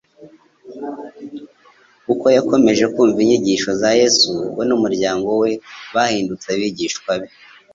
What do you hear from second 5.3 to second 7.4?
we bahindutse abigishwa be.